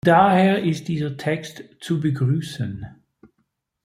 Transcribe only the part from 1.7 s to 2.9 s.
zu begrüßen.